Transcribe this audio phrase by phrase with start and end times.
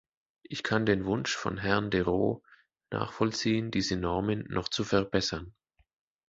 [0.41, 2.41] Ich kann den Wunsch von Herrn de Roo
[2.89, 5.53] nachvollziehen, diese Normen noch zu verbessern.